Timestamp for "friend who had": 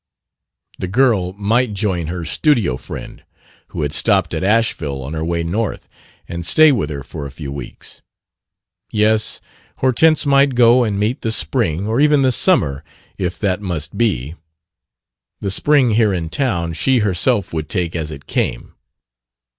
2.75-3.93